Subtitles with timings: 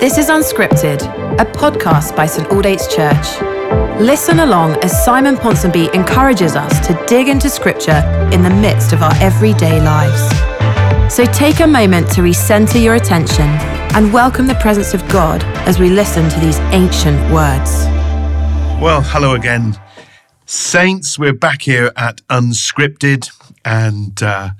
[0.00, 1.02] This is Unscripted,
[1.40, 3.42] a podcast by St Aldate's Church.
[4.00, 8.00] Listen along as Simon Ponsonby encourages us to dig into Scripture
[8.32, 10.22] in the midst of our everyday lives.
[11.12, 13.48] So take a moment to recenter your attention
[13.96, 17.84] and welcome the presence of God as we listen to these ancient words.
[18.80, 19.80] Well, hello again,
[20.46, 21.18] Saints.
[21.18, 23.32] We're back here at Unscripted
[23.64, 24.50] and uh,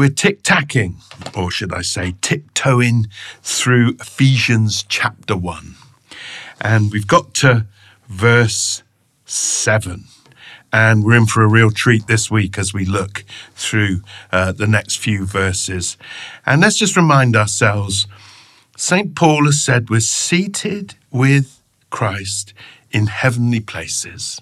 [0.00, 0.96] we're tick tacking,
[1.36, 3.08] or should I say, tiptoeing
[3.42, 5.74] through Ephesians chapter 1.
[6.58, 7.66] And we've got to
[8.08, 8.82] verse
[9.26, 10.04] 7.
[10.72, 13.24] And we're in for a real treat this week as we look
[13.54, 14.00] through
[14.32, 15.98] uh, the next few verses.
[16.46, 18.06] And let's just remind ourselves
[18.78, 19.14] St.
[19.14, 21.60] Paul has said we're seated with
[21.90, 22.54] Christ
[22.90, 24.40] in heavenly places.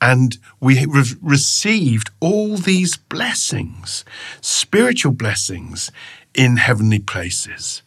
[0.00, 4.04] And we have received all these blessings,
[4.40, 5.90] spiritual blessings
[6.34, 7.82] in heavenly places.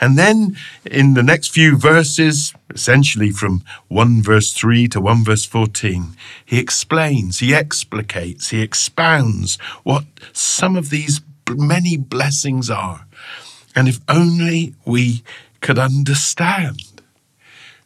[0.00, 5.44] And then in the next few verses, essentially from 1 verse 3 to 1 verse
[5.44, 13.06] 14, he explains, he explicates, he expounds what some of these many blessings are.
[13.76, 15.22] And if only we
[15.60, 17.02] could understand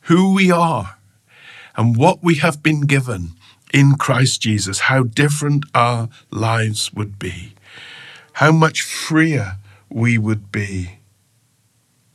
[0.02, 0.96] who we are
[1.77, 3.33] and what we have been given
[3.72, 7.55] in Christ Jesus, how different our lives would be,
[8.34, 9.56] how much freer
[9.89, 10.98] we would be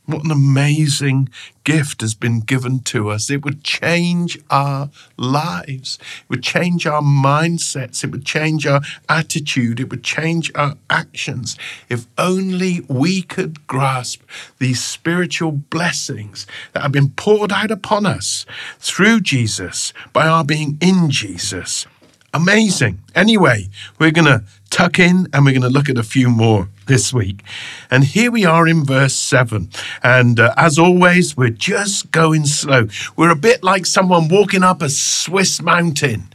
[0.06, 1.28] what an amazing
[1.64, 3.30] gift has been given to us.
[3.30, 5.98] It would change our lives.
[6.24, 8.02] It would change our mindsets.
[8.02, 9.78] It would change our attitude.
[9.78, 11.56] It would change our actions.
[11.88, 14.22] If only we could grasp
[14.58, 18.44] these spiritual blessings that have been poured out upon us
[18.80, 21.86] through Jesus by our being in Jesus.
[22.34, 23.02] Amazing.
[23.14, 26.70] Anyway, we're going to tuck in and we're going to look at a few more
[26.86, 27.42] this week.
[27.90, 29.68] And here we are in verse 7.
[30.02, 32.88] And uh, as always, we're just going slow.
[33.16, 36.32] We're a bit like someone walking up a Swiss mountain.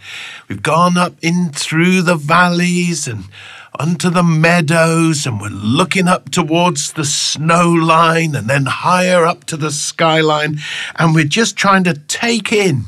[0.47, 3.25] We've gone up in through the valleys and
[3.79, 9.43] onto the meadows, and we're looking up towards the snow line and then higher up
[9.45, 10.59] to the skyline.
[10.95, 12.85] And we're just trying to take in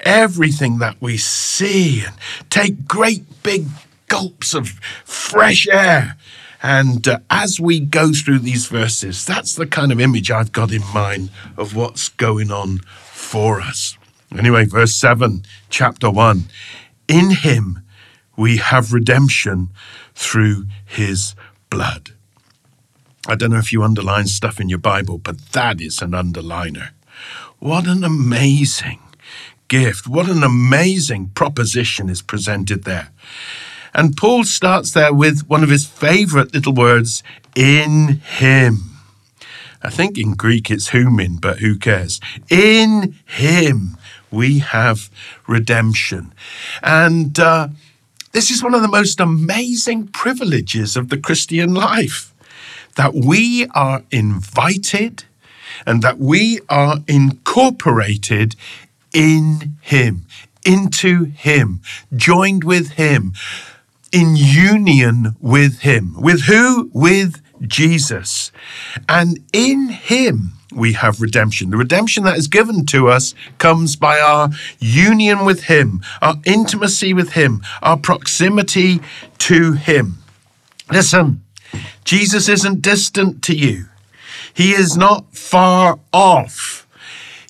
[0.00, 2.14] everything that we see and
[2.50, 3.66] take great big
[4.08, 4.68] gulps of
[5.04, 6.16] fresh air.
[6.62, 10.72] And uh, as we go through these verses, that's the kind of image I've got
[10.72, 13.96] in mind of what's going on for us.
[14.36, 16.44] Anyway, verse 7, chapter 1.
[17.06, 17.82] In him
[18.38, 19.68] we have redemption
[20.14, 21.34] through his
[21.68, 22.12] blood.
[23.26, 26.90] I don't know if you underline stuff in your Bible, but that is an underliner.
[27.58, 29.00] What an amazing
[29.66, 30.06] gift.
[30.06, 33.10] What an amazing proposition is presented there.
[33.92, 37.24] And Paul starts there with one of his favorite little words,
[37.56, 38.98] in him.
[39.82, 42.20] I think in Greek it's humin, but who cares?
[42.48, 43.96] In him
[44.30, 45.10] we have
[45.48, 46.32] redemption.
[46.82, 47.68] And uh,
[48.32, 52.34] this is one of the most amazing privileges of the Christian life
[52.96, 55.24] that we are invited
[55.86, 58.56] and that we are incorporated
[59.12, 60.26] in Him,
[60.64, 61.80] into Him,
[62.14, 63.32] joined with Him,
[64.12, 66.14] in union with Him.
[66.18, 66.90] With who?
[66.92, 68.50] With Jesus.
[69.08, 71.70] And in Him, we have redemption.
[71.70, 77.14] The redemption that is given to us comes by our union with Him, our intimacy
[77.14, 79.00] with Him, our proximity
[79.38, 80.18] to Him.
[80.90, 81.42] Listen,
[82.04, 83.86] Jesus isn't distant to you,
[84.52, 86.86] He is not far off.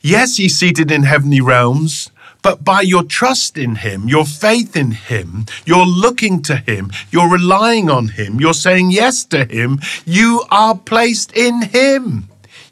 [0.01, 2.11] Yes, He's seated in heavenly realms.
[2.41, 7.29] But by your trust in Him, your faith in Him, you're looking to Him, you're
[7.29, 12.29] relying on Him, you're saying yes to Him, you are placed in Him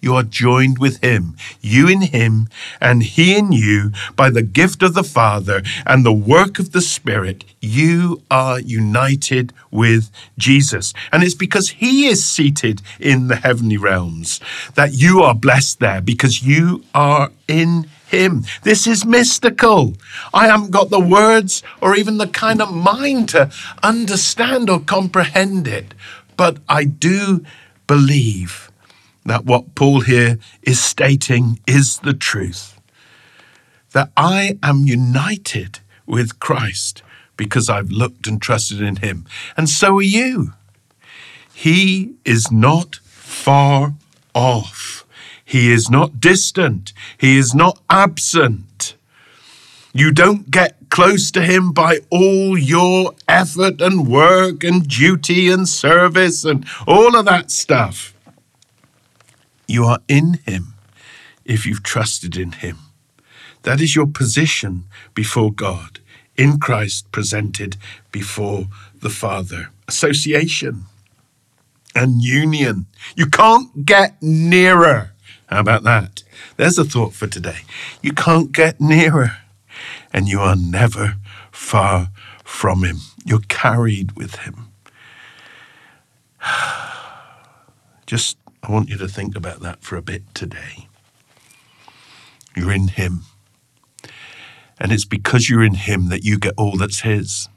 [0.06, 2.48] you are joined with him, you in him,
[2.80, 6.80] and he in you, by the gift of the Father and the work of the
[6.80, 7.44] Spirit.
[7.60, 10.08] You are united with
[10.38, 10.94] Jesus.
[11.10, 14.40] And it's because he is seated in the heavenly realms
[14.76, 18.44] that you are blessed there because you are in him.
[18.62, 19.94] This is mystical.
[20.32, 23.50] I haven't got the words or even the kind of mind to
[23.82, 25.94] understand or comprehend it,
[26.36, 27.44] but I do
[27.88, 28.70] believe
[29.26, 32.80] that what Paul here is stating is the truth.
[33.92, 37.02] That I am united with Christ
[37.36, 39.26] because I've looked and trusted in him.
[39.56, 40.52] And so are you.
[41.52, 43.94] He is not far
[44.34, 45.06] off.
[45.44, 46.92] He is not distant.
[47.16, 48.96] He is not absent.
[49.94, 55.66] You don't get close to Him by all your effort and work and duty and
[55.66, 58.12] service and all of that stuff.
[59.66, 60.74] You are in Him.
[61.44, 62.78] if you've trusted in Him.
[63.62, 64.84] That is your position
[65.14, 66.00] before God,
[66.36, 67.76] in Christ presented
[68.10, 68.66] before
[69.00, 69.70] the Father.
[69.86, 70.86] Association
[71.94, 72.86] and union.
[73.16, 75.12] You can't get nearer.
[75.46, 76.24] How about that?
[76.56, 77.60] There's a thought for today.
[78.02, 79.38] You can't get nearer,
[80.12, 81.16] and you are never
[81.52, 82.10] far
[82.44, 82.98] from Him.
[83.24, 84.68] You're carried with Him.
[88.06, 88.36] Just,
[88.66, 90.88] I want you to think about that for a bit today.
[92.56, 93.22] You're in Him.
[94.80, 97.48] And it's because you're in Him that you get all that's His.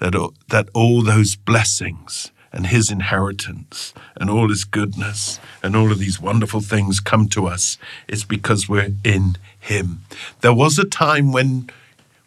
[0.00, 0.14] That,
[0.48, 6.20] that all those blessings and His inheritance and all His goodness and all of these
[6.20, 7.78] wonderful things come to us.
[8.06, 10.02] It's because we're in Him.
[10.42, 11.70] There was a time when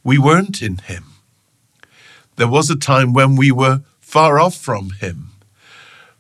[0.03, 1.03] we weren't in Him.
[2.37, 5.33] There was a time when we were far off from Him.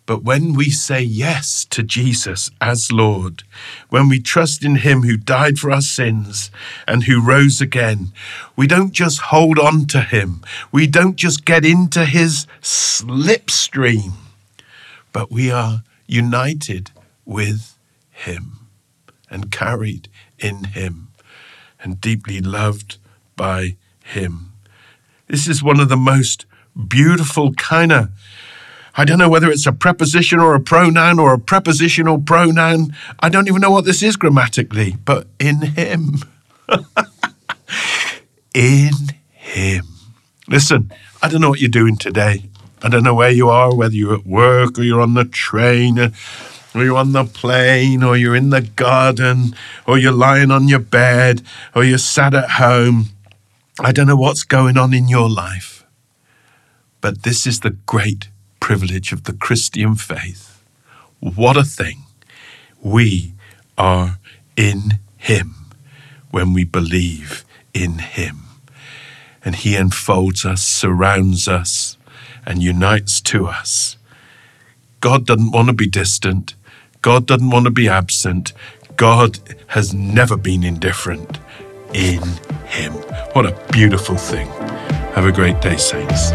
[0.07, 3.43] But when we say yes to Jesus as Lord,
[3.89, 6.49] when we trust in Him who died for our sins
[6.87, 8.13] and who rose again,
[8.55, 10.41] we don't just hold on to Him.
[10.71, 14.13] We don't just get into His slipstream,
[15.11, 16.91] but we are united
[17.25, 17.77] with
[18.09, 18.69] Him
[19.29, 20.07] and carried
[20.39, 21.09] in Him
[21.81, 22.97] and deeply loved
[23.35, 23.75] by
[24.05, 24.53] Him.
[25.27, 26.45] This is one of the most
[26.87, 28.09] beautiful kind of
[28.99, 32.95] I don't know whether it's a preposition or a pronoun or a prepositional pronoun.
[33.19, 36.15] I don't even know what this is grammatically, but in Him.
[38.55, 38.91] in
[39.29, 39.85] Him.
[40.47, 40.91] Listen,
[41.21, 42.49] I don't know what you're doing today.
[42.81, 45.99] I don't know where you are, whether you're at work or you're on the train
[45.99, 46.11] or
[46.83, 49.55] you're on the plane or you're in the garden
[49.85, 51.43] or you're lying on your bed
[51.75, 53.09] or you're sat at home.
[53.79, 55.85] I don't know what's going on in your life.
[56.99, 58.29] But this is the great
[58.59, 60.63] privilege of the Christian faith.
[61.19, 62.03] What a thing.
[62.81, 63.33] We
[63.77, 64.19] are
[64.55, 65.55] in Him
[66.31, 68.43] when we believe in Him.
[69.43, 71.97] And He enfolds us, surrounds us,
[72.45, 73.97] and unites to us.
[74.99, 76.55] God doesn't want to be distant.
[77.01, 78.53] God doesn't want to be absent.
[78.95, 81.39] God has never been indifferent
[81.93, 82.21] in
[82.65, 82.93] Him.
[83.33, 84.47] What a beautiful thing.
[85.13, 86.31] Have a great day, saints.